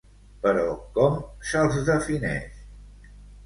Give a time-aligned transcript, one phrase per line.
[0.45, 0.63] Però
[0.95, 1.21] com
[1.51, 2.61] se'ls defineix?